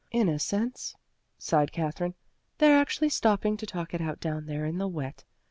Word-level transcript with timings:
"Innocents!" 0.09 0.95
sighed 1.37 1.71
Katherine. 1.71 2.15
"They're 2.57 2.75
actually 2.79 3.09
stopping 3.09 3.55
to 3.57 3.67
talk 3.67 3.93
it 3.93 4.01
out 4.01 4.19
down 4.19 4.47
there 4.47 4.65
in 4.65 4.79
the 4.79 4.87
wet. 4.87 5.25